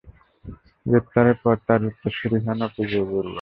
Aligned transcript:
গ্রেফতারের 0.85 1.37
পর 1.43 1.55
তার 1.67 1.81
উত্তরসূরি 1.89 2.37
হন 2.45 2.59
অপূর্ব 2.67 2.93
বড়ুয়া। 3.03 3.29